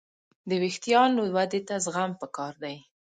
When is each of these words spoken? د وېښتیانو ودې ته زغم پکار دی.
د 0.49 0.51
وېښتیانو 0.61 1.23
ودې 1.35 1.61
ته 1.67 1.75
زغم 1.85 2.11
پکار 2.21 2.53
دی. 2.63 2.77